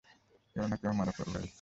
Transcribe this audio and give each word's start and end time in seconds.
কেউ 0.55 0.65
না 0.69 0.75
কেউ 0.81 0.91
মারা 0.97 1.13
পরবেই! 1.17 1.47